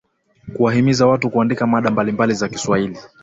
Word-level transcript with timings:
Kuwahimiza 0.57 1.07
watu 1.07 1.29
kuandika 1.29 1.67
mada 1.67 1.91
mbalimbali 1.91 2.33
za 2.33 2.49
Kiswahili 2.49 2.97